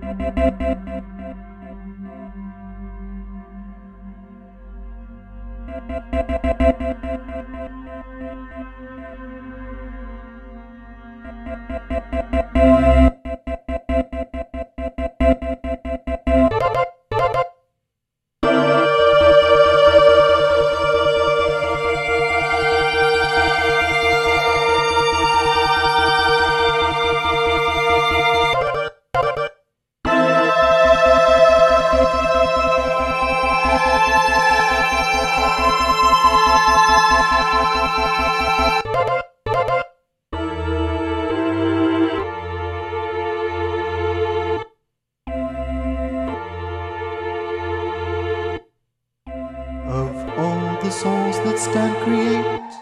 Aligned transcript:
Of 0.00 0.08
all 0.08 0.14
the 0.14 0.76
souls 0.76 0.87
that 51.88 52.04
create, 52.04 52.72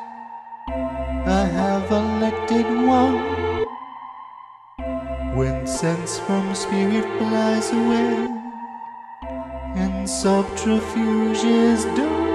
I 1.27 1.45
have 1.60 1.91
elected 1.91 2.66
one. 2.87 3.64
When 5.37 5.67
sense 5.67 6.19
from 6.19 6.55
spirit 6.55 7.06
flies 7.19 7.70
away, 7.70 8.28
and 9.77 10.08
subterfuge 10.08 11.45
is 11.45 11.84
done. 11.97 12.25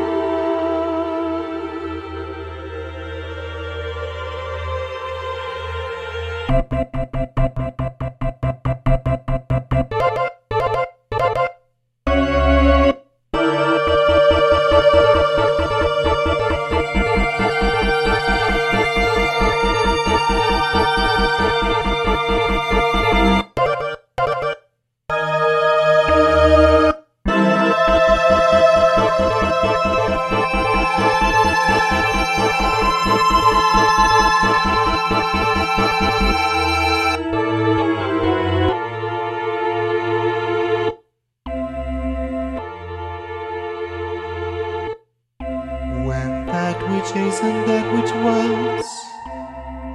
And 47.16 47.67
that 47.67 47.86
which 47.94 48.12
was 48.23 49.06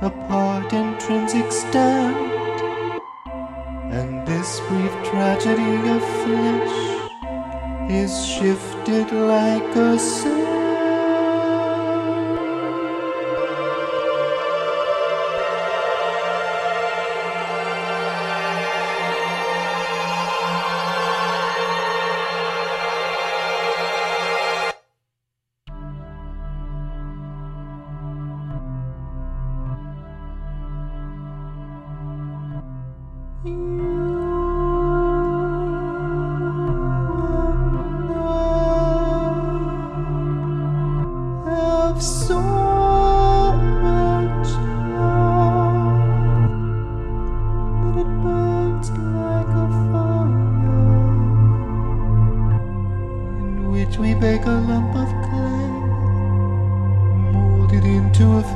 apart 0.03 0.73
intrinsic 0.73 1.51
stand, 1.51 2.17
and 3.91 4.27
this 4.27 4.61
brief 4.69 4.93
tragedy 5.05 5.77
of 5.91 6.03
flesh 6.23 7.91
is 7.91 8.27
shifted 8.27 9.13
like 9.13 9.77
a 9.77 9.99
sand. 9.99 10.46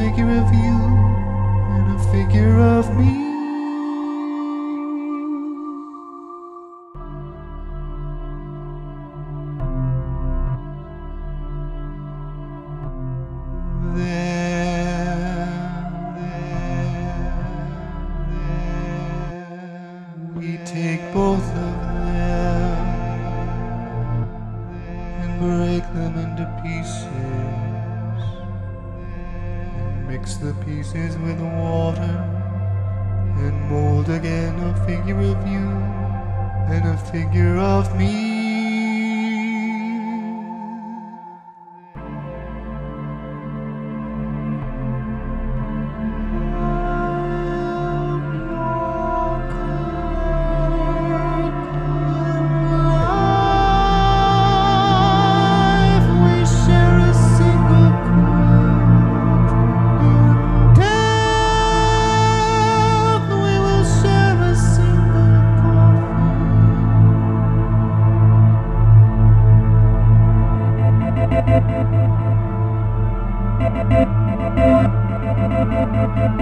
Figure 0.00 0.30
of 0.30 0.54
you 0.54 0.76
and 1.74 1.94
a 1.94 2.12
figure 2.12 2.58
of 2.58 2.96
me. 2.96 3.29
Both 21.12 21.38
of 21.38 21.54
them 21.54 22.86
and 25.20 25.40
break 25.40 25.82
them 25.94 26.16
into 26.18 26.46
pieces 26.62 27.04
and 29.76 30.08
mix 30.08 30.36
the 30.36 30.54
pieces 30.64 31.16
with 31.18 31.40
water 31.40 32.16
and 33.38 33.70
mold 33.70 34.08
again 34.08 34.54
a 34.60 34.86
figure 34.86 35.18
of 35.18 35.46
you 35.48 35.66
and 36.72 36.86
a 36.88 36.96
figure 37.10 37.56
of 37.56 37.96
me. 37.98 38.29
Thank 75.70 76.34
you. 76.34 76.39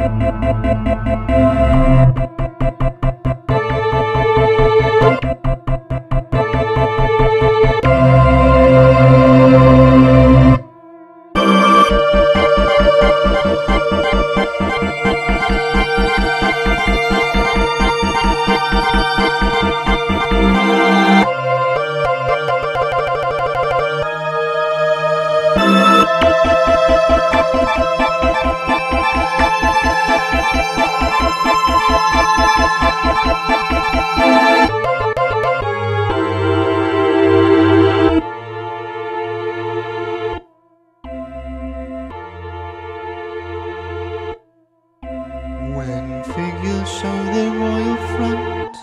When 45.88 46.23
figures 46.23 46.90
show 47.00 47.19
their 47.32 47.50
royal 47.50 47.96
front 48.12 48.76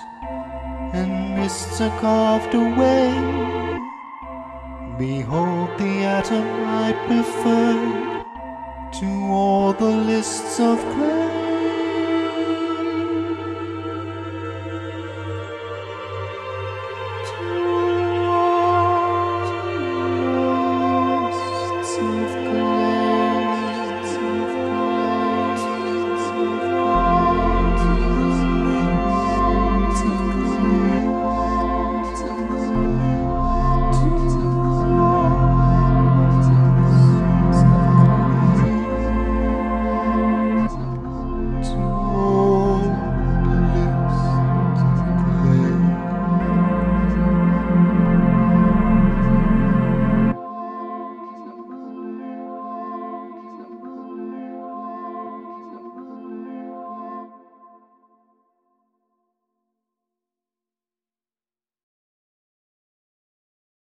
and 0.96 1.36
mists 1.36 1.80
are 1.80 2.00
carved 2.00 2.56
away. 2.56 3.12
Behold 4.98 5.70
the 5.78 5.94
atom 6.18 6.48
I 6.66 6.94
preferred 7.06 8.26
to 9.00 9.08
all 9.32 9.74
the 9.74 9.96
lists 10.12 10.60
of 10.60 10.80
clay. 10.96 11.55